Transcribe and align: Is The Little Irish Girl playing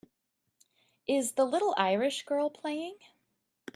Is 1.07 1.33
The 1.33 1.45
Little 1.45 1.75
Irish 1.77 2.25
Girl 2.25 2.49
playing 2.49 2.97